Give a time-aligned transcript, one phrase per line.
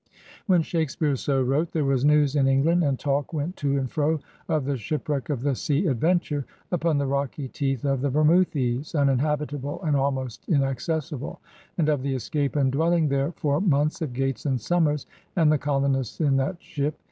[0.47, 4.19] When Shakespeare so wrote, there was news in England and talk went to and fro
[4.49, 9.79] of the shipwreck of the Sea Adventure upon the rocky teeth of the Bermoothes, "uninhabitable
[9.83, 11.37] and almost inacces sible,"
[11.77, 15.59] and of the escape and dwelling there for months of Gates and Somers and the
[15.59, 16.97] colonists in that ship.